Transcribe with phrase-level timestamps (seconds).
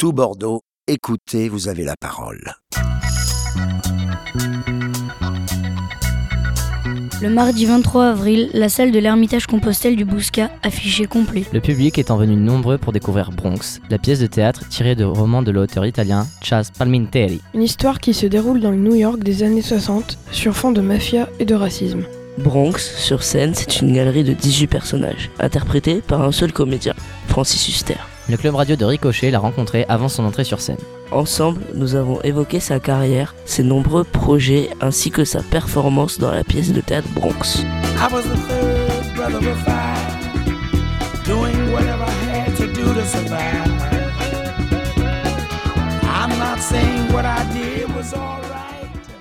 [0.00, 0.62] tout Bordeaux.
[0.86, 2.54] Écoutez, vous avez la parole.
[7.20, 11.44] Le mardi 23 avril, la salle de l'Ermitage Compostelle du Bouscat affichait complet.
[11.52, 15.42] Le public étant venu nombreux pour découvrir Bronx, la pièce de théâtre tirée de romans
[15.42, 17.42] de l'auteur italien Chas Palminteri.
[17.52, 20.80] Une histoire qui se déroule dans le New York des années 60 sur fond de
[20.80, 22.04] mafia et de racisme.
[22.38, 26.94] Bronx, sur scène, c'est une galerie de 18 personnages, interprétés par un seul comédien,
[27.28, 27.98] Francis Huster.
[28.30, 30.76] Le club radio de Ricochet l'a rencontré avant son entrée sur scène.
[31.10, 36.44] Ensemble, nous avons évoqué sa carrière, ses nombreux projets ainsi que sa performance dans la
[36.44, 37.64] pièce de théâtre Bronx.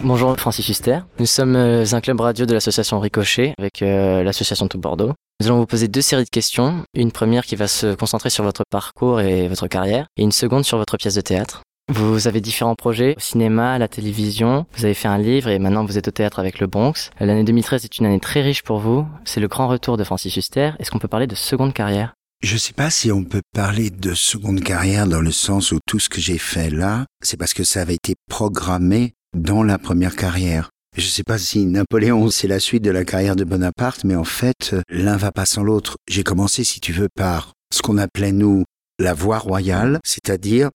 [0.02, 4.68] Bonjour Francis Huster, nous sommes euh, un club radio de l'association Ricochet avec euh, l'association
[4.68, 5.14] Tout Bordeaux.
[5.42, 8.44] Nous allons vous poser deux séries de questions, une première qui va se concentrer sur
[8.44, 11.62] votre parcours et votre carrière, et une seconde sur votre pièce de théâtre.
[11.88, 14.66] Vous avez différents projets au cinéma, à la télévision.
[14.76, 17.10] Vous avez fait un livre et maintenant vous êtes au théâtre avec le Bronx.
[17.22, 19.08] L'année 2013 est une année très riche pour vous.
[19.24, 20.72] C'est le grand retour de Francis Huster.
[20.78, 22.14] Est-ce qu'on peut parler de seconde carrière?
[22.44, 26.00] Je sais pas si on peut parler de seconde carrière dans le sens où tout
[26.00, 30.18] ce que j'ai fait là, c'est parce que ça avait été programmé dans la première
[30.18, 30.70] carrière.
[31.00, 34.26] Je sais pas si Napoléon c'est la suite de la carrière de Bonaparte, mais en
[34.26, 35.96] fait, l'un va pas sans l'autre.
[36.10, 38.66] J'ai commencé, si tu veux, par ce qu'on appelait nous
[39.00, 40.70] la voie royale, c'est-à-dire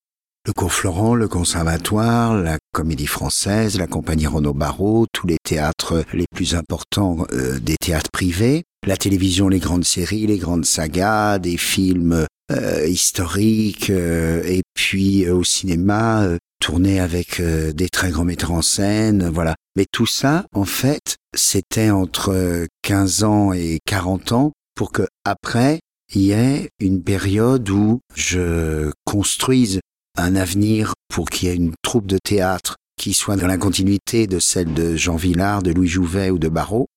[0.47, 6.03] le cours Florent, le conservatoire, la comédie française, la compagnie Renaud Barrault, tous les théâtres
[6.11, 11.37] les plus importants euh, des théâtres privés, la télévision, les grandes séries, les grandes sagas,
[11.37, 16.27] des films euh, historiques, euh, et puis au cinéma,
[16.59, 19.53] tourner avec des très grands metteurs en scène, voilà.
[19.75, 25.79] Mais tout ça, en fait, c'était entre 15 ans et 40 ans pour que après,
[26.13, 29.79] il y ait une période où je construise
[30.17, 34.27] un avenir pour qu'il y ait une troupe de théâtre qui soit dans la continuité
[34.27, 36.87] de celle de Jean Villard, de Louis Jouvet ou de Barrault.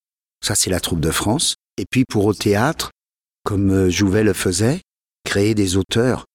[0.44, 1.56] Ça, c'est la troupe de France.
[1.78, 2.90] Et puis pour au théâtre,
[3.44, 4.80] comme Jouvet le faisait,
[5.24, 6.26] créer des auteurs,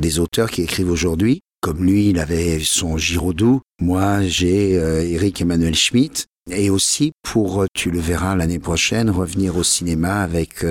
[0.00, 1.40] des auteurs qui écrivent aujourd'hui.
[1.60, 3.60] Comme lui, il avait son Giraudoux.
[3.80, 6.26] Moi, j'ai euh, Eric Emmanuel Schmitt.
[6.50, 10.64] Et aussi pour, euh, tu le verras l'année prochaine, revenir au cinéma avec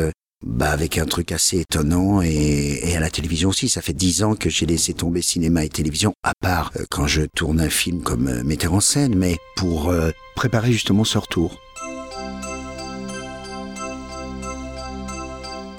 [0.46, 3.70] bah avec un truc assez étonnant et, et, à la télévision aussi.
[3.70, 7.08] Ça fait dix ans que j'ai laissé tomber cinéma et télévision, à part euh, quand
[7.08, 11.18] je tourne un film comme euh, metteur en scène, mais pour euh, préparer justement ce
[11.18, 11.60] retour.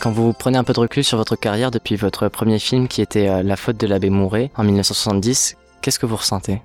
[0.01, 3.03] Quand vous prenez un peu de recul sur votre carrière depuis votre premier film qui
[3.03, 6.63] était La faute de l'abbé Mouret en 1970, qu'est-ce que vous ressentez?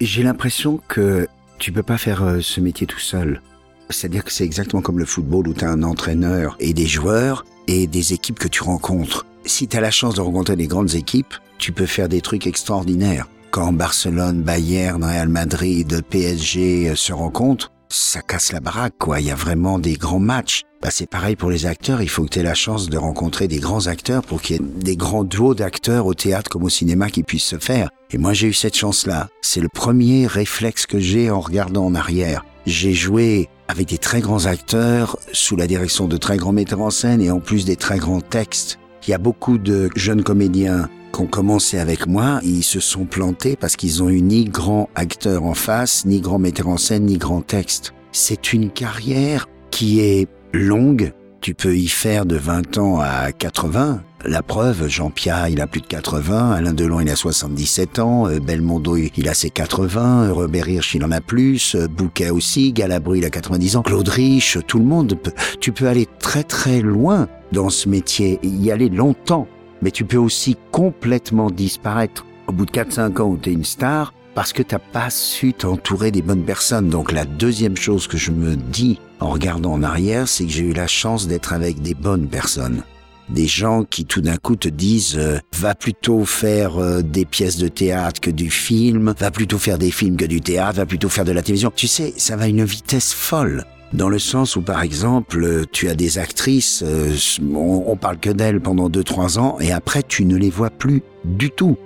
[0.00, 1.28] J'ai l'impression que
[1.58, 3.40] tu peux pas faire ce métier tout seul.
[3.88, 7.44] C'est-à-dire que c'est exactement comme le football où tu as un entraîneur et des joueurs
[7.68, 9.26] et des équipes que tu rencontres.
[9.44, 12.48] Si tu as la chance de rencontrer des grandes équipes, tu peux faire des trucs
[12.48, 13.28] extraordinaires.
[13.52, 19.20] Quand Barcelone, Bayern, Real Madrid, PSG euh, se rencontrent, ça casse la baraque, quoi.
[19.20, 20.62] Il y a vraiment des grands matchs.
[20.82, 22.02] Bah, c'est pareil pour les acteurs.
[22.02, 24.58] Il faut que tu aies la chance de rencontrer des grands acteurs pour qu'il y
[24.58, 27.88] ait des grands duos d'acteurs au théâtre comme au cinéma qui puissent se faire.
[28.10, 29.28] Et moi, j'ai eu cette chance-là.
[29.42, 32.44] C'est le premier réflexe que j'ai en regardant en arrière.
[32.66, 36.90] J'ai joué avec des très grands acteurs, sous la direction de très grands metteurs en
[36.90, 38.80] scène et en plus des très grands textes.
[39.06, 43.04] Il y a beaucoup de jeunes comédiens qui ont commencé avec moi, ils se sont
[43.04, 47.04] plantés parce qu'ils ont eu ni grand acteur en face, ni grand metteur en scène,
[47.04, 47.94] ni grand texte.
[48.10, 54.02] C'est une carrière qui est longue, tu peux y faire de 20 ans à 80.
[54.24, 58.38] La preuve, Jean-Pierre, il a plus de 80, Alain Delon, il a 77 ans, euh,
[58.38, 63.18] Belmondo, il a ses 80, Robert Hirsch, il en a plus, euh, Bouquet aussi, Galabru,
[63.18, 65.18] il a 90 ans, Claude Rich, tout le monde,
[65.60, 69.48] tu peux aller très très loin dans ce métier, y aller longtemps,
[69.80, 72.24] mais tu peux aussi complètement disparaître.
[72.46, 75.52] Au bout de 4-5 ans où tu es une star, parce que t'as pas su
[75.52, 76.88] t'entourer des bonnes personnes.
[76.88, 80.64] Donc la deuxième chose que je me dis en regardant en arrière, c'est que j'ai
[80.64, 82.82] eu la chance d'être avec des bonnes personnes.
[83.28, 87.56] Des gens qui tout d'un coup te disent euh, va plutôt faire euh, des pièces
[87.56, 91.08] de théâtre que du film, va plutôt faire des films que du théâtre, va plutôt
[91.08, 91.72] faire de la télévision.
[91.74, 93.64] Tu sais, ça va à une vitesse folle.
[93.92, 98.30] Dans le sens où, par exemple, tu as des actrices, euh, on, on parle que
[98.30, 101.76] d'elles pendant 2-3 ans, et après tu ne les vois plus du tout.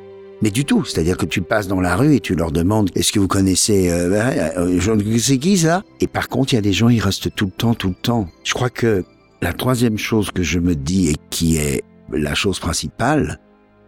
[0.42, 3.12] Mais du tout, c'est-à-dire que tu passes dans la rue et tu leur demandes est-ce
[3.12, 4.10] que vous connaissez euh,
[4.58, 5.82] euh c'est qui ça?
[6.00, 7.94] Et par contre, il y a des gens ils restent tout le temps, tout le
[7.94, 8.28] temps.
[8.44, 9.04] Je crois que
[9.40, 13.40] la troisième chose que je me dis et qui est la chose principale,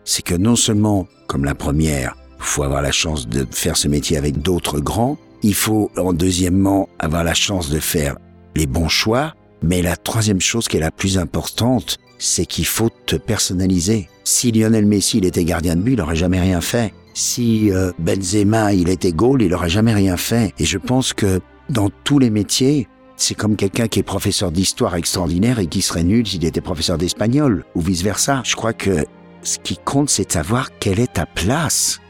[0.04, 4.16] c'est que non seulement, comme la première, faut avoir la chance de faire ce métier
[4.16, 8.16] avec d'autres grands, il faut en deuxièmement avoir la chance de faire
[8.56, 12.90] les bons choix, mais la troisième chose qui est la plus importante, c'est qu'il faut
[13.06, 14.08] te personnaliser.
[14.24, 16.92] Si Lionel Messi il était gardien de but, il n'aurait jamais rien fait.
[17.14, 20.52] Si euh, Benzema il était goal, il n'aurait jamais rien fait.
[20.58, 24.94] Et je pense que dans tous les métiers, c'est comme quelqu'un qui est professeur d'histoire
[24.94, 28.42] extraordinaire et qui serait nul s'il était professeur d'espagnol, ou vice-versa.
[28.44, 29.04] Je crois que
[29.42, 32.00] ce qui compte, c'est de savoir quelle est ta place.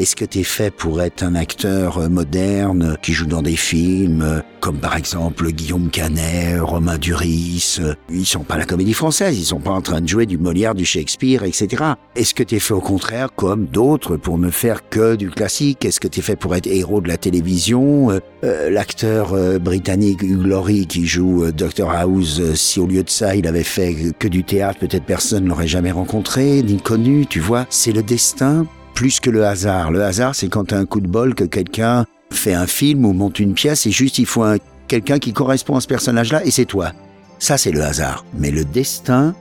[0.00, 3.56] Est-ce que tu es fait pour être un acteur euh, moderne qui joue dans des
[3.56, 8.94] films euh, comme par exemple Guillaume Canet, Romain Duris euh, Ils sont pas la comédie
[8.94, 11.84] française, ils sont pas en train de jouer du Molière, du Shakespeare, etc.
[12.16, 15.84] Est-ce que tu es fait au contraire comme d'autres pour ne faire que du classique
[15.84, 18.08] Est-ce que tu es fait pour être héros de la télévision
[18.42, 23.64] L'acteur britannique Hugh Laurie qui joue Dr House, si au lieu de ça il avait
[23.64, 27.66] fait que du théâtre, peut-être personne ne l'aurait jamais rencontré, ni connu, tu vois.
[27.68, 28.66] C'est le destin
[29.00, 29.90] plus que le hasard.
[29.90, 33.06] Le hasard, c'est quand tu as un coup de bol que quelqu'un fait un film
[33.06, 34.58] ou monte une pièce et juste il faut un,
[34.88, 36.92] quelqu'un qui correspond à ce personnage-là et c'est toi.
[37.38, 38.26] Ça, c'est le hasard.
[38.34, 39.34] Mais le destin,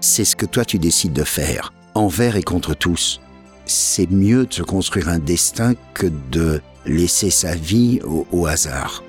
[0.00, 3.20] c'est ce que toi tu décides de faire, envers et contre tous.
[3.66, 8.00] C'est mieux de se construire un destin que de laisser sa vie
[8.32, 9.03] au hasard.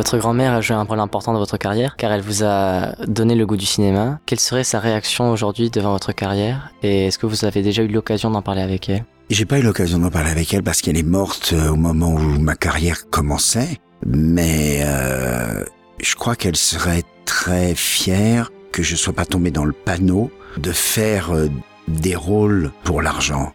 [0.00, 3.34] Votre grand-mère a joué un rôle important dans votre carrière car elle vous a donné
[3.34, 4.18] le goût du cinéma.
[4.24, 7.88] Quelle serait sa réaction aujourd'hui devant votre carrière et est-ce que vous avez déjà eu
[7.88, 9.04] l'occasion d'en parler avec elle?
[9.28, 12.14] J'ai pas eu l'occasion d'en parler avec elle parce qu'elle est morte euh, au moment
[12.14, 15.66] où ma carrière commençait, mais euh,
[16.02, 20.72] je crois qu'elle serait très fière que je sois pas tombé dans le panneau de
[20.72, 21.48] faire euh,
[21.88, 23.52] des rôles pour l'argent.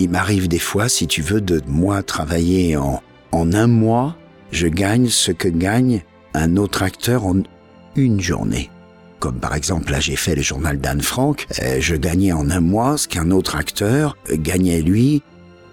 [0.00, 3.02] Il m'arrive des fois, si tu veux, de moi travailler en,
[3.32, 4.16] en un mois
[4.56, 7.42] je gagne ce que gagne un autre acteur en
[7.94, 8.70] une journée.
[9.20, 12.60] Comme par exemple, là j'ai fait le journal d'Anne Frank, euh, je gagnais en un
[12.60, 15.22] mois ce qu'un autre acteur gagnait lui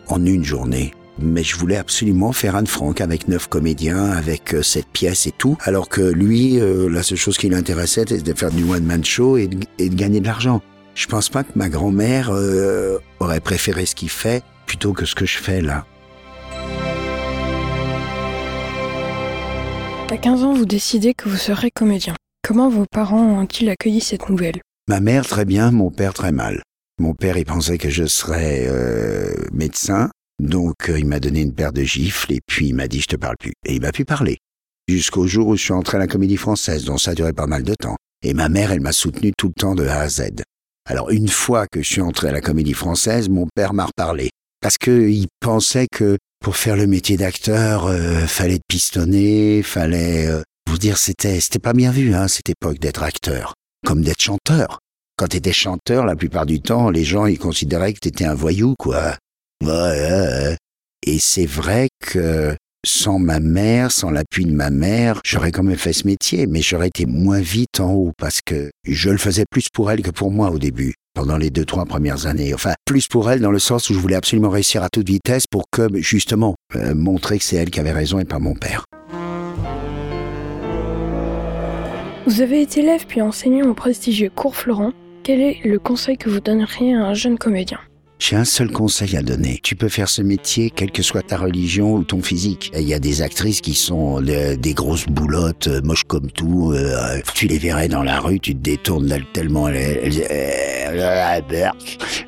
[0.07, 0.93] en une journée.
[1.17, 5.31] Mais je voulais absolument faire Anne Frank avec neuf comédiens, avec euh, cette pièce et
[5.31, 9.05] tout, alors que lui, euh, la seule chose qui l'intéressait, c'était de faire du one-man
[9.05, 10.61] show et de, gagner de l'argent.
[10.95, 12.31] Je pense pas que ma grand-mère
[13.19, 15.85] aurait préféré ce qu'il fait plutôt que ce que je fais là.
[20.09, 22.13] À 15 ans, vous décidez que vous serez comédien.
[22.47, 24.61] Comment vos parents ont-ils accueilli cette nouvelle?
[24.87, 26.61] Ma mère très bien, mon père très mal.
[26.99, 30.09] Mon père, il pensait que je serais euh, médecin,
[30.39, 33.07] donc euh, il m'a donné une paire de gifles et puis il m'a dit je
[33.07, 33.53] te parle plus.
[33.65, 34.37] Et il m'a pu parler.
[34.87, 37.47] Jusqu'au jour où je suis entré à la comédie française, dont ça a duré pas
[37.47, 37.95] mal de temps.
[38.23, 40.43] Et ma mère, elle m'a soutenu tout le temps de A à Z.
[40.87, 44.29] Alors une fois que je suis entré à la comédie française, mon père m'a reparlé.
[44.61, 50.77] Parce qu'il pensait que pour faire le métier d'acteur, euh, fallait pistonner, fallait euh, vous
[50.77, 53.53] dire c'était c'était pas bien vu hein cette époque d'être acteur,
[53.87, 54.79] comme d'être chanteur.
[55.17, 58.75] Quand t'étais chanteur, la plupart du temps, les gens ils considéraient que t'étais un voyou
[58.77, 59.15] quoi.
[59.63, 60.57] Ouais.
[61.07, 62.55] Et c'est vrai que
[62.85, 66.61] sans ma mère, sans l'appui de ma mère, j'aurais quand même fait ce métier, mais
[66.61, 70.11] j'aurais été moins vite en haut parce que je le faisais plus pour elle que
[70.11, 72.53] pour moi au début pendant les deux, trois premières années.
[72.53, 75.47] Enfin, plus pour elle dans le sens où je voulais absolument réussir à toute vitesse
[75.47, 78.85] pour que, justement, euh, montrer que c'est elle qui avait raison et pas mon père.
[82.25, 84.93] Vous avez été élève puis enseignant au prestigieux cours Florent.
[85.23, 87.79] Quel est le conseil que vous donneriez à un jeune comédien?
[88.23, 89.59] J'ai un seul conseil à donner.
[89.63, 92.71] Tu peux faire ce métier, quelle que soit ta religion ou ton physique.
[92.73, 96.71] Il y a des actrices qui sont des grosses boulottes, euh, moches comme tout.
[96.73, 100.23] Euh, tu les verrais dans la rue, tu te détournes tellement elles,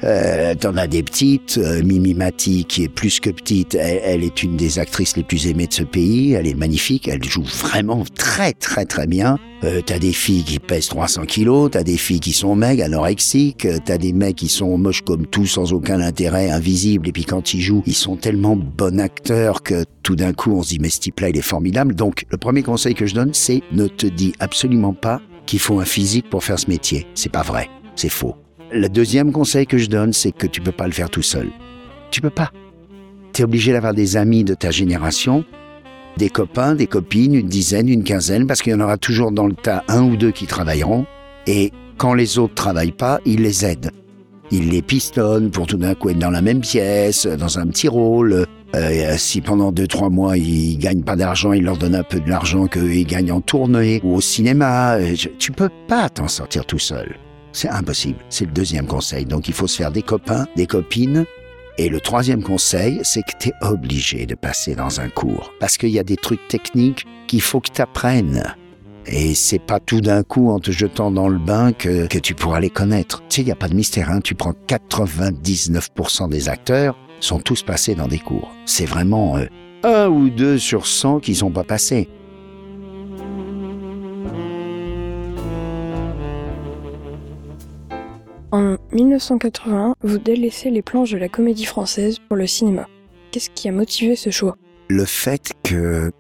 [0.04, 1.58] euh, T'en as des petites.
[1.58, 5.68] Mimi Mati, qui est plus que petite, elle, est une des actrices les plus aimées
[5.68, 6.34] de ce pays.
[6.34, 7.08] Elle est magnifique.
[7.08, 9.38] Elle joue vraiment très très très bien.
[9.66, 13.66] Euh, t'as des filles qui pèsent 300 kilos, t'as des filles qui sont maigres, anorexiques,
[13.66, 17.26] euh, t'as des mecs qui sont moches comme tout, sans aucun intérêt, invisibles, et puis
[17.26, 20.80] quand ils jouent, ils sont tellement bons acteurs que tout d'un coup on se dit
[20.80, 21.96] mais ce type-là il est formidable.
[21.96, 25.80] Donc le premier conseil que je donne, c'est ne te dis absolument pas qu'il faut
[25.80, 27.08] un physique pour faire ce métier.
[27.16, 28.36] C'est pas vrai, c'est faux.
[28.72, 31.50] Le deuxième conseil que je donne, c'est que tu peux pas le faire tout seul.
[32.12, 32.52] Tu peux pas.
[33.34, 35.44] T'es obligé d'avoir des amis de ta génération
[36.18, 39.48] des copains, des copines, une dizaine, une quinzaine, parce qu'il y en aura toujours dans
[39.48, 41.06] le tas un ou deux qui travailleront.
[41.48, 43.92] Et quand les autres travaillent pas, ils les aident.
[44.52, 47.88] Ils les pistonnent pour tout d'un coup être dans la même pièce, dans un petit
[47.88, 48.46] rôle.
[48.76, 52.20] Euh, si pendant deux trois mois ils gagnent pas d'argent, ils leur donnent un peu
[52.20, 54.96] de l'argent qu'ils gagnent en tournée ou au cinéma.
[54.96, 57.16] Euh, tu peux pas t'en sortir tout seul.
[57.54, 58.20] C'est impossible.
[58.30, 59.26] C'est le deuxième conseil.
[59.26, 61.26] Donc il faut se faire des copains, des copines
[61.78, 65.54] et le troisième conseil, c'est que tu es obligé de passer dans un cours.
[65.60, 68.56] Parce qu'il y a des trucs techniques qu'il faut que tu apprennes.
[69.08, 72.34] Et c'est pas tout d'un coup en te jetant dans le bain que, que tu
[72.34, 73.22] pourras les connaître.
[73.30, 74.22] Tu sais, il n'y a pas de mystère, hein.
[74.22, 78.52] Tu prends 99% des acteurs, sont tous passés dans des cours.
[78.66, 79.46] C'est vraiment euh,
[79.84, 82.10] un ou deux sur 100 qui sont pas passés.
[88.56, 92.88] En 1981, vous délaissez les planches de la comédie française pour le cinéma.
[93.32, 94.56] Qu'est-ce qui a motivé ce choix?
[94.88, 96.14] Le fait que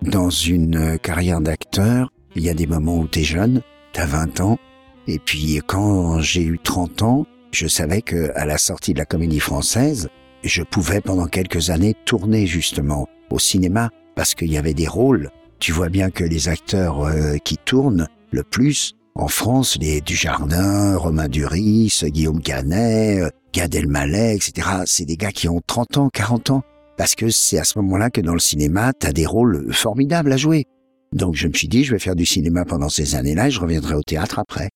[0.00, 4.06] dans une carrière d'acteur, il y a des moments où tu es jeune, tu as
[4.06, 4.58] 20 ans,
[5.08, 9.04] et puis quand j'ai eu 30 ans, je savais que à la sortie de la
[9.04, 10.08] comédie française,
[10.44, 15.30] je pouvais pendant quelques années tourner justement au cinéma parce qu'il y avait des rôles.
[15.58, 20.96] Tu vois bien que les acteurs euh, qui tournent le plus en France, les Dujardin,
[20.96, 24.68] Romain Duris, Guillaume Canet, Gad Elmaleh, etc.
[24.84, 26.62] C'est des gars qui ont 30 ans, 40 ans
[26.96, 30.32] parce que c'est à ce moment-là que dans le cinéma, tu as des rôles formidables
[30.32, 30.64] à jouer.
[31.12, 33.60] Donc je me suis dit, je vais faire du cinéma pendant ces années-là et je
[33.60, 34.68] reviendrai au théâtre après.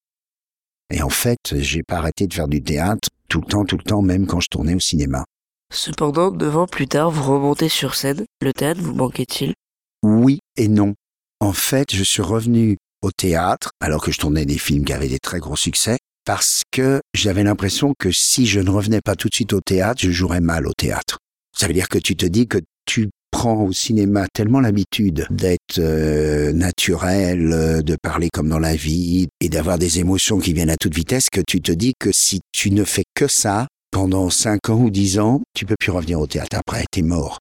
[0.93, 3.85] Et en fait, j'ai pas arrêté de faire du théâtre tout le temps, tout le
[3.85, 5.25] temps, même quand je tournais au cinéma.
[5.73, 8.25] Cependant, neuf ans plus tard, vous remontez sur scène.
[8.41, 9.55] Le théâtre vous manquait-il?
[10.03, 10.95] Oui et non.
[11.41, 15.09] En fait, je suis revenu au théâtre alors que je tournais des films qui avaient
[15.09, 19.29] des très gros succès parce que j'avais l'impression que si je ne revenais pas tout
[19.29, 21.19] de suite au théâtre, je jouerais mal au théâtre.
[21.57, 25.79] Ça veut dire que tu te dis que tu prends au cinéma tellement l'habitude d'être
[25.79, 30.71] euh, naturel, euh, de parler comme dans la vie et d'avoir des émotions qui viennent
[30.71, 34.31] à toute vitesse que tu te dis que si tu ne fais que ça pendant
[34.31, 37.39] 5 ans ou 10 ans, tu peux plus revenir au théâtre après, t'es mort.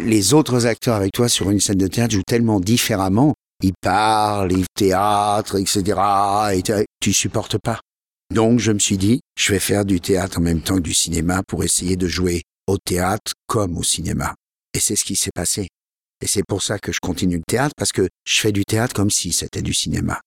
[0.00, 4.52] Les autres acteurs avec toi sur une scène de théâtre jouent tellement différemment, ils parlent,
[4.52, 5.98] ils théâtre, etc.
[6.52, 6.62] et
[7.00, 7.80] tu supportes pas.
[8.34, 10.94] Donc je me suis dit, je vais faire du théâtre en même temps que du
[10.94, 14.34] cinéma pour essayer de jouer au théâtre comme au cinéma.
[14.74, 15.68] Et c'est ce qui s'est passé.
[16.22, 18.94] Et c'est pour ça que je continue le théâtre, parce que je fais du théâtre
[18.94, 20.20] comme si c'était du cinéma.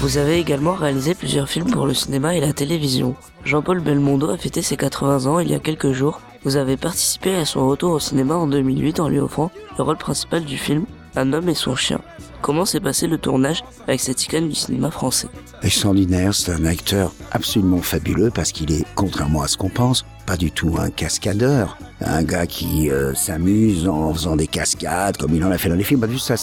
[0.00, 3.16] Vous avez également réalisé plusieurs films pour le cinéma et la télévision.
[3.44, 6.20] Jean-Paul Belmondo a fêté ses 80 ans il y a quelques jours.
[6.44, 9.96] Vous avez participé à son retour au cinéma en 2008 en lui offrant le rôle
[9.96, 10.84] principal du film
[11.16, 12.00] Un homme et son chien.
[12.42, 15.28] Comment s'est passé le tournage avec cette icône du cinéma français?
[15.62, 20.36] Extraordinaire, c'est un acteur absolument fabuleux parce qu'il est, contrairement à ce qu'on pense, pas
[20.36, 25.44] du tout un cascadeur, un gars qui euh, s'amuse en faisant des cascades comme il
[25.44, 26.00] en a fait dans les films.
[26.00, 26.36] Pas ça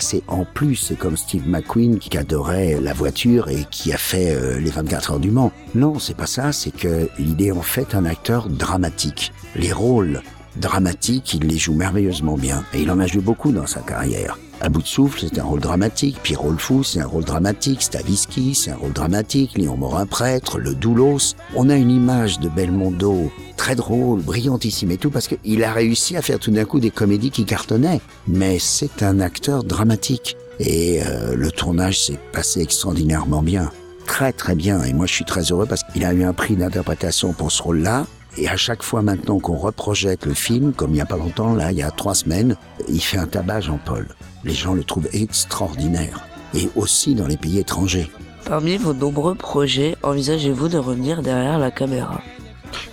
[0.00, 0.92] c'est en plus.
[0.98, 5.20] Comme Steve McQueen qui adorait la voiture et qui a fait euh, les 24 heures
[5.20, 5.52] du Mans.
[5.74, 6.52] Non, c'est pas ça.
[6.52, 9.32] C'est que il est en fait un acteur dramatique.
[9.56, 10.22] Les rôles
[10.56, 14.38] dramatiques, il les joue merveilleusement bien et il en a joué beaucoup dans sa carrière.
[14.62, 16.18] À bout de souffle, c'est un rôle dramatique.
[16.22, 17.80] Pierrot le Fou, c'est un rôle dramatique.
[17.80, 19.56] Stavisky, c'est un rôle dramatique.
[19.56, 21.34] Léon Morin Prêtre, Le Doulos.
[21.56, 26.14] On a une image de Belmondo très drôle, brillantissime et tout, parce qu'il a réussi
[26.14, 28.02] à faire tout d'un coup des comédies qui cartonnaient.
[28.28, 30.36] Mais c'est un acteur dramatique.
[30.58, 33.70] Et euh, le tournage s'est passé extraordinairement bien.
[34.04, 34.82] Très très bien.
[34.82, 37.62] Et moi je suis très heureux parce qu'il a eu un prix d'interprétation pour ce
[37.62, 38.06] rôle-là.
[38.36, 41.54] Et à chaque fois maintenant qu'on reprojette le film, comme il n'y a pas longtemps,
[41.54, 42.56] là, il y a trois semaines,
[42.88, 44.06] il fait un tabac, Jean-Paul.
[44.44, 46.26] Les gens le trouvent extraordinaire.
[46.54, 48.10] Et aussi dans les pays étrangers.
[48.44, 52.20] Parmi vos nombreux projets, envisagez-vous de revenir derrière la caméra?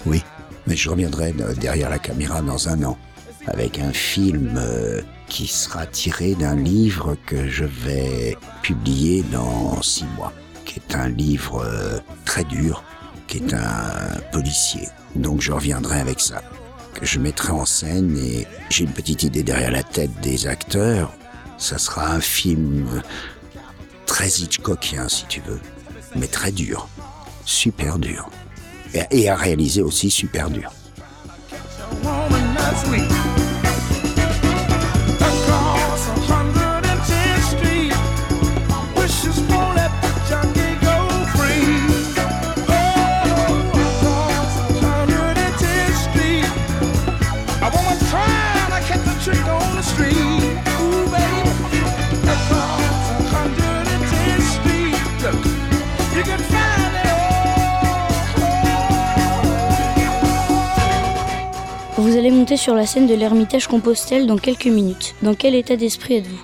[0.06, 0.22] Oui,
[0.68, 2.98] mais je reviendrai derrière la caméra dans un an,
[3.48, 10.06] avec un film euh, qui sera tiré d'un livre que je vais publier dans six
[10.16, 10.34] mois,
[10.66, 12.84] qui est un livre euh, très dur,
[13.28, 14.88] qui est un policier.
[15.16, 16.44] Donc je reviendrai avec ça,
[16.94, 21.17] que je mettrai en scène et j'ai une petite idée derrière la tête des acteurs.
[21.58, 23.02] Ça sera un film
[24.06, 25.60] très Hitchcockien si tu veux,
[26.16, 26.88] mais très dur,
[27.46, 28.30] super dur.
[29.12, 30.72] Et, à réaliser aussi super dur.
[62.58, 65.14] Sur la scène de l'Ermitage Compostelle dans quelques minutes.
[65.22, 66.42] Dans quel état d'esprit êtes-vous?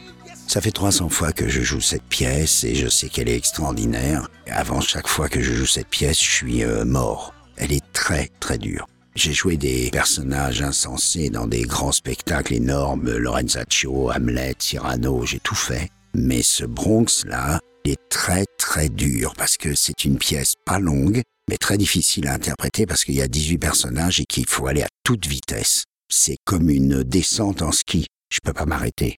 [0.47, 4.29] Ça fait 300 fois que je joue cette pièce et je sais qu'elle est extraordinaire.
[4.47, 7.33] Avant chaque fois que je joue cette pièce, je suis euh, mort.
[7.57, 8.87] Elle est très très dure.
[9.15, 15.55] J'ai joué des personnages insensés dans des grands spectacles énormes, Lorenzaccio, Hamlet, Cyrano, j'ai tout
[15.55, 15.89] fait.
[16.13, 21.57] Mais ce Bronx-là est très très dur parce que c'est une pièce pas longue, mais
[21.57, 24.89] très difficile à interpréter parce qu'il y a 18 personnages et qu'il faut aller à
[25.03, 25.85] toute vitesse.
[26.15, 28.05] C'est comme une descente en ski.
[28.31, 29.17] Je peux pas m'arrêter.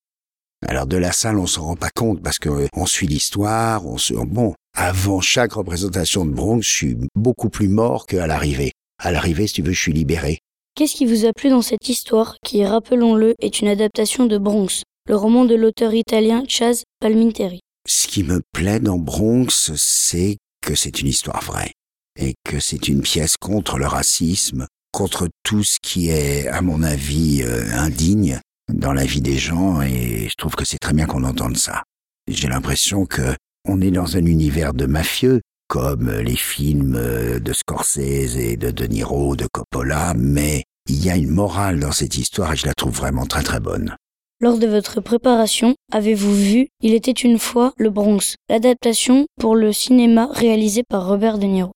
[0.66, 3.98] Alors de la salle, on s'en rend pas compte parce que on suit l'histoire, on
[3.98, 8.72] se, bon, avant chaque représentation de Bronx, je suis beaucoup plus mort qu'à l'arrivée.
[8.98, 10.40] À l'arrivée, si tu veux, je suis libéré.
[10.74, 14.84] Qu'est-ce qui vous a plu dans cette histoire qui, rappelons-le, est une adaptation de Bronx,
[15.10, 17.60] le roman de l'auteur italien Chaz Palminteri?
[17.86, 21.74] Ce qui me plaît dans Bronx, c'est que c'est une histoire vraie
[22.18, 26.82] et que c'est une pièce contre le racisme, contre tout ce qui est, à mon
[26.82, 28.40] avis, euh, indigne
[28.74, 31.84] dans la vie des gens et je trouve que c'est très bien qu'on entende ça.
[32.30, 33.36] J'ai l'impression que
[33.68, 36.98] on est dans un univers de mafieux, comme les films
[37.40, 41.92] de Scorsese et de De Niro, de Coppola, mais il y a une morale dans
[41.92, 43.98] cette histoire et je la trouve vraiment très très bonne.
[44.40, 49.74] Lors de votre préparation, avez-vous vu Il était une fois le Bronx, l'adaptation pour le
[49.74, 51.72] cinéma réalisée par Robert De Niro?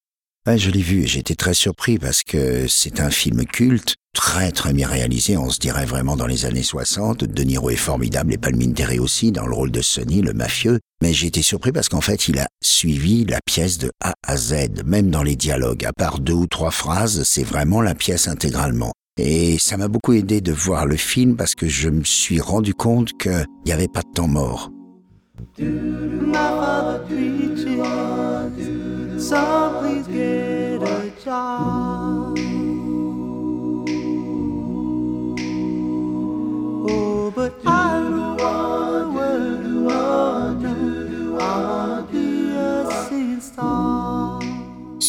[0.47, 4.87] Je l'ai vu, j'étais très surpris parce que c'est un film culte, très très bien
[4.87, 7.23] réalisé, on se dirait vraiment dans les années 60.
[7.23, 10.79] De Niro est formidable et Palminteri aussi dans le rôle de Sonny, le mafieux.
[11.01, 14.37] Mais j'ai été surpris parce qu'en fait, il a suivi la pièce de A à
[14.37, 15.85] Z, même dans les dialogues.
[15.85, 18.91] À part deux ou trois phrases, c'est vraiment la pièce intégralement.
[19.17, 22.73] Et ça m'a beaucoup aidé de voir le film parce que je me suis rendu
[22.73, 24.71] compte qu'il n'y avait pas de temps mort.
[29.19, 29.35] Ce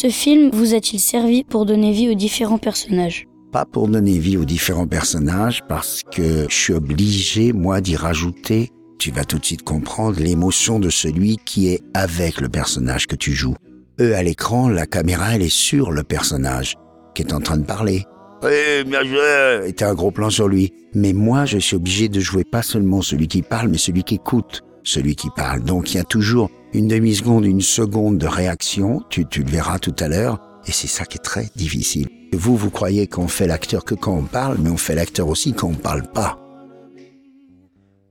[0.09, 4.43] film vous a-t-il servi pour donner vie aux différents personnages Pas pour donner vie aux
[4.43, 9.63] différents personnages parce que je suis obligé, moi, d'y rajouter, tu vas tout de suite
[9.63, 13.55] comprendre l'émotion de celui qui est avec le personnage que tu joues.
[14.01, 16.75] Eux, à l'écran, la caméra, elle est sur le personnage
[17.13, 18.03] qui est en train de parler.
[18.41, 20.73] Oui, bien joué était un gros plan sur lui.
[20.95, 24.15] Mais moi, je suis obligé de jouer pas seulement celui qui parle, mais celui qui
[24.15, 25.61] écoute celui qui parle.
[25.61, 29.77] Donc il y a toujours une demi-seconde, une seconde de réaction, tu, tu le verras
[29.77, 32.07] tout à l'heure, et c'est ça qui est très difficile.
[32.33, 35.53] Vous, vous croyez qu'on fait l'acteur que quand on parle, mais on fait l'acteur aussi
[35.53, 36.39] quand on parle pas.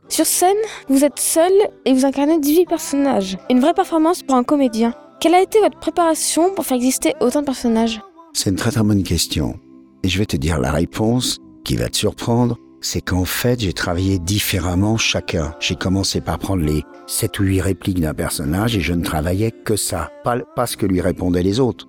[0.09, 0.57] Sur scène,
[0.88, 1.53] vous êtes seul
[1.85, 3.37] et vous incarnez 18 personnages.
[3.48, 4.94] Une vraie performance pour un comédien.
[5.20, 8.00] Quelle a été votre préparation pour faire exister autant de personnages?
[8.33, 9.61] C'est une très très bonne question.
[10.02, 13.72] Et je vais te dire la réponse qui va te surprendre c'est qu'en fait, j'ai
[13.72, 15.54] travaillé différemment chacun.
[15.61, 19.50] J'ai commencé par prendre les sept ou huit répliques d'un personnage et je ne travaillais
[19.50, 21.87] que ça, pas, pas ce que lui répondaient les autres,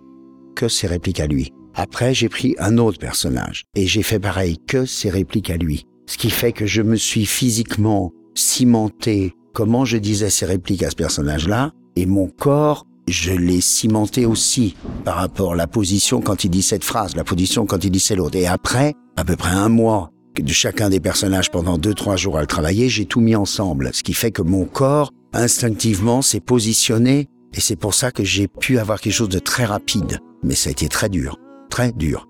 [0.55, 1.51] que ses répliques à lui.
[1.73, 5.85] Après, j'ai pris un autre personnage et j'ai fait pareil, que ses répliques à lui.
[6.07, 10.89] Ce qui fait que je me suis physiquement cimenté comment je disais ses répliques à
[10.89, 16.43] ce personnage-là et mon corps je l'ai cimenté aussi par rapport à la position quand
[16.43, 18.37] il dit cette phrase, la position quand il dit l'autre.
[18.37, 22.37] Et après, à peu près un mois, de chacun des personnages pendant deux, trois jours
[22.37, 23.91] à le travailler, j'ai tout mis ensemble.
[23.93, 28.47] Ce qui fait que mon corps, instinctivement, s'est positionné et c'est pour ça que j'ai
[28.47, 30.19] pu avoir quelque chose de très rapide.
[30.43, 31.37] Mais ça a été très dur.
[31.69, 32.27] Très dur.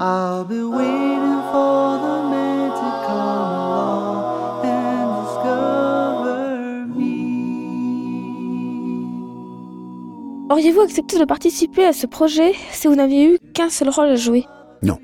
[0.00, 1.37] I'll be waiting
[10.50, 14.16] Auriez-vous accepté de participer à ce projet si vous n'aviez eu qu'un seul rôle à
[14.16, 14.46] jouer?
[14.82, 14.98] Non.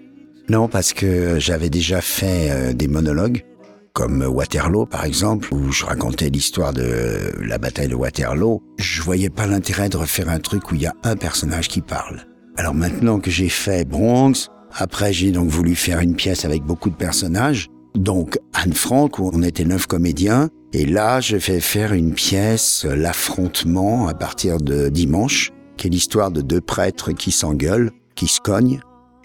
[0.48, 3.44] Non, parce que j'avais déjà fait euh, des monologues,
[3.92, 8.62] comme Waterloo par exemple, où je racontais l'histoire de la bataille de Waterloo.
[8.78, 11.82] Je voyais pas l'intérêt de refaire un truc où il y a un personnage qui
[11.82, 12.22] parle.
[12.56, 16.88] Alors maintenant que j'ai fait Bronx, après j'ai donc voulu faire une pièce avec beaucoup
[16.88, 21.92] de personnages, donc Anne Frank, où on était neuf comédiens, et là, je vais faire
[21.92, 27.92] une pièce, L'affrontement, à partir de dimanche, qui est l'histoire de deux prêtres qui s'engueulent,
[28.14, 28.80] qui se cognent.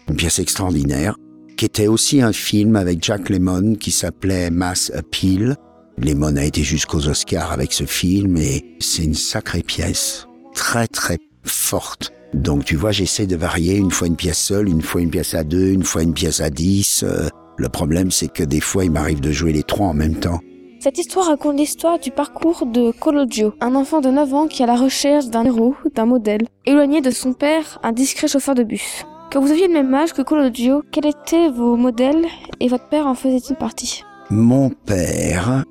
[0.07, 1.15] Une pièce extraordinaire,
[1.57, 5.55] qui était aussi un film avec Jack Lemmon qui s'appelait Mass Appeal.
[5.97, 11.17] Lemmon a été jusqu'aux Oscars avec ce film et c'est une sacrée pièce, très très
[11.43, 12.11] forte.
[12.33, 15.33] Donc tu vois, j'essaie de varier une fois une pièce seule, une fois une pièce
[15.33, 17.03] à deux, une fois une pièce à dix.
[17.03, 17.27] Euh,
[17.59, 20.39] le problème, c'est que des fois, il m'arrive de jouer les trois en même temps.
[20.79, 24.63] Cette histoire raconte l'histoire du parcours de Cologio, un enfant de 9 ans qui est
[24.63, 28.63] à la recherche d'un héros, d'un modèle, éloigné de son père, un discret chauffeur de
[28.63, 29.05] bus.
[29.29, 32.25] Quand vous aviez le même âge que Cologio, quels étaient vos modèles
[32.61, 34.03] et votre père en faisait-il partie?
[34.29, 35.65] Mon père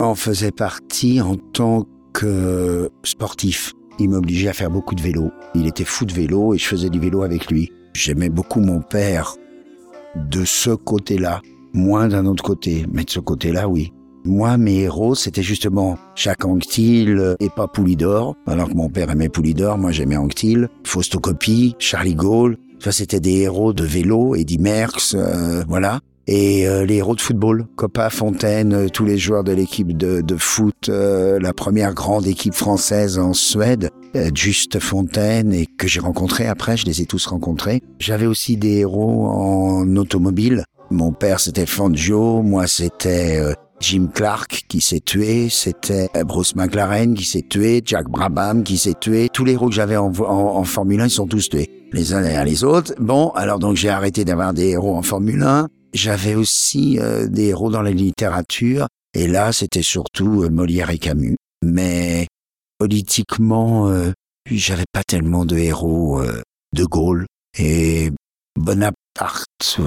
[0.00, 3.74] en faisait partie en tant que sportif.
[4.00, 5.30] Il m'obligeait à faire beaucoup de vélo.
[5.54, 7.70] Il était fou de vélo et je faisais du vélo avec lui.
[7.94, 9.36] J'aimais beaucoup mon père
[10.16, 11.40] de ce côté-là,
[11.72, 13.92] moins d'un autre côté, mais de ce côté-là, oui.
[14.24, 18.36] Moi, mes héros, c'était justement Jacques Anquetil et pas Poulidor.
[18.46, 20.68] Alors que mon père aimait Poulidor, moi j'aimais Anquetil.
[20.84, 22.56] Fausto Coppi, Charlie Gaulle.
[22.78, 26.00] Enfin, c'était des héros de vélo, Eddie Merckx, euh, voilà.
[26.28, 30.20] Et euh, les héros de football, Copa, Fontaine, euh, tous les joueurs de l'équipe de,
[30.20, 33.90] de foot, la première grande équipe française en Suède,
[34.34, 37.80] Juste Fontaine, et que j'ai rencontré après, je les ai tous rencontrés.
[37.98, 40.64] J'avais aussi des héros en automobile.
[40.90, 43.40] Mon père c'était Fangio, moi c'était
[43.82, 48.94] Jim Clark qui s'est tué, c'était Bruce McLaren qui s'est tué, Jack Brabham qui s'est
[48.98, 49.28] tué.
[49.32, 52.22] Tous les héros que j'avais en, en, Formule 1, ils sont tous tués, les uns
[52.22, 52.94] derrière les autres.
[53.00, 55.66] Bon, alors donc j'ai arrêté d'avoir des héros en Formule 1.
[55.94, 60.98] J'avais aussi euh, des héros dans la littérature, et là c'était surtout euh, Molière et
[60.98, 61.36] Camus.
[61.64, 62.28] Mais
[62.82, 64.10] politiquement, euh,
[64.50, 66.20] j'avais pas tellement de héros.
[66.74, 67.26] de Gaulle
[67.58, 68.10] et
[68.58, 69.78] Bonaparte,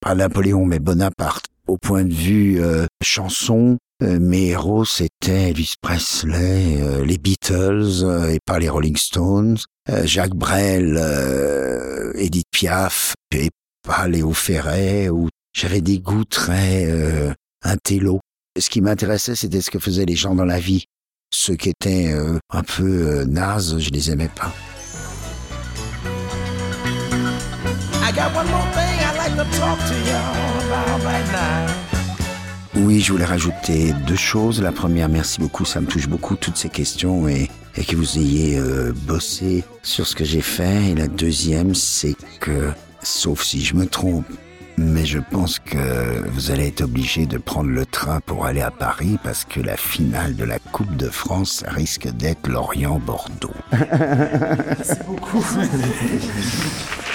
[0.00, 5.74] pas Napoléon, mais Bonaparte au point de vue euh, chanson, euh, mes héros c'était Elvis
[5.80, 9.58] Presley, euh, les Beatles et pas les Rolling Stones,
[10.04, 10.96] Jacques Brel,
[12.14, 13.50] Edith Piaf et
[13.86, 15.08] pas Léo Ferret.
[15.08, 18.20] Ou j'avais des goûts très intello.
[18.56, 20.84] Ce qui m'intéressait, c'était ce que faisaient les gens dans la vie.
[21.32, 22.14] Ceux qui étaient
[22.50, 24.52] un peu nazes, je les aimais pas.
[32.74, 34.60] Oui, je voulais rajouter deux choses.
[34.60, 38.58] La première, merci beaucoup, ça me touche beaucoup toutes ces questions et, que vous ayez
[38.58, 40.90] euh, bossé sur ce que j'ai fait.
[40.90, 42.70] Et la deuxième, c'est que,
[43.02, 44.26] sauf si je me trompe,
[44.76, 48.70] mais je pense que vous allez être obligé de prendre le train pour aller à
[48.70, 53.50] Paris parce que la finale de la Coupe de France risque d'être Lorient-Bordeaux.
[53.72, 55.44] Merci beaucoup.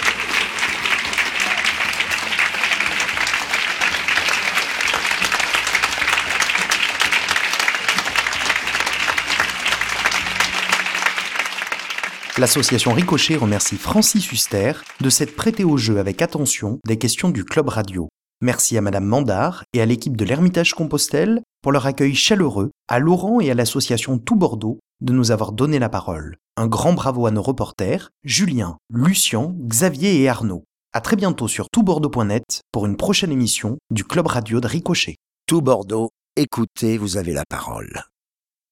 [12.37, 17.43] L'association Ricochet remercie Francis Huster de s'être prêté au jeu avec attention des questions du
[17.43, 18.09] Club Radio.
[18.41, 22.99] Merci à Madame Mandard et à l'équipe de l'Ermitage Compostelle pour leur accueil chaleureux, à
[22.99, 26.37] Laurent et à l'association Tout Bordeaux de nous avoir donné la parole.
[26.57, 30.63] Un grand bravo à nos reporters, Julien, Lucien, Xavier et Arnaud.
[30.93, 35.15] À très bientôt sur toutbordeaux.net pour une prochaine émission du Club Radio de Ricochet.
[35.47, 38.03] Tout Bordeaux, écoutez, vous avez la parole.